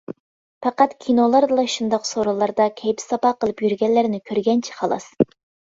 [0.65, 5.11] پەقەت كىنولاردىلا شۇنداق سورۇنلاردا كەيپ-ساپا قىلىپ يۈرگەنلەرنى كۆرگەنچە خالاس.